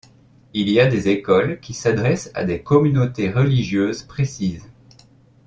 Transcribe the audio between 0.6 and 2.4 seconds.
y a des écoles qui s'adressent